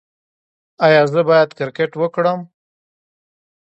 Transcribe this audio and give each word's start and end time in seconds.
ایا 0.85 1.03
زه 1.13 1.21
باید 1.29 1.49
کرکټ 1.57 1.91
وکړم؟ 1.97 2.39